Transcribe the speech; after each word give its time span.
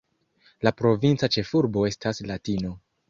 La 0.67 0.71
provinca 0.79 1.29
ĉefurbo 1.37 1.85
estas 1.91 2.23
Latino. 2.33 2.73